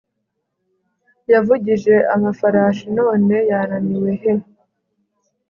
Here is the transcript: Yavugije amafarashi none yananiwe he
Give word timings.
Yavugije 1.31 1.95
amafarashi 2.15 2.85
none 2.99 3.35
yananiwe 3.49 4.11
he 4.21 4.33